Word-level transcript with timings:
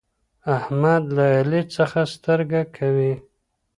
احمد 0.57 1.03
له 1.15 1.25
علي 1.37 1.61
څخه 1.75 1.99
سترګه 2.13 2.61
کوي. 2.77 3.13